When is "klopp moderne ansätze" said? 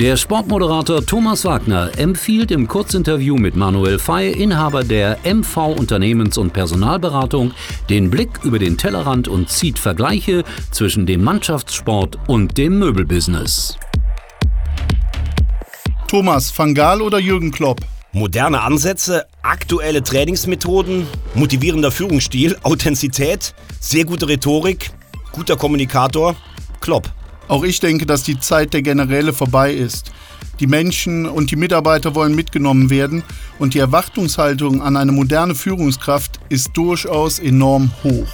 17.52-19.26